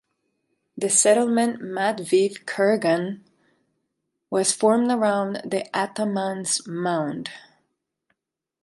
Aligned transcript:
The 0.75 0.89
settlement 0.89 1.61
Matveev 1.61 2.45
Kurgan 2.47 3.21
was 4.31 4.51
formed 4.51 4.89
around 4.89 5.35
the 5.45 5.63
ataman’s 5.77 6.65
mound. 6.65 7.29